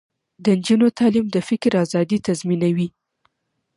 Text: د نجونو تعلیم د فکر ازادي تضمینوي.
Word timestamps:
د 0.43 0.45
نجونو 0.57 0.87
تعلیم 0.99 1.27
د 1.31 1.37
فکر 1.49 1.71
ازادي 1.83 2.17
تضمینوي. 2.27 2.87